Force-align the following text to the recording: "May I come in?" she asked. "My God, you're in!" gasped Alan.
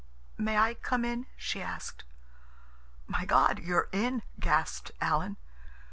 "May 0.35 0.57
I 0.57 0.73
come 0.73 1.05
in?" 1.05 1.27
she 1.37 1.61
asked. 1.61 2.05
"My 3.05 3.23
God, 3.23 3.59
you're 3.59 3.87
in!" 3.91 4.23
gasped 4.39 4.93
Alan. 4.99 5.37